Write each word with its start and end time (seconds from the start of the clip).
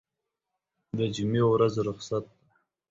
دجمعې 0.97 1.43
ورځ 1.47 1.73
رخصت 1.87 2.23
ده 2.31 2.35